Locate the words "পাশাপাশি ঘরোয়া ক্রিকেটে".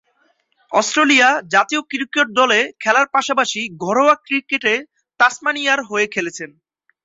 3.15-4.73